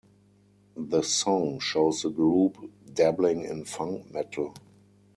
[0.77, 2.57] The song shows the group
[2.91, 4.55] dabbling in funk metal.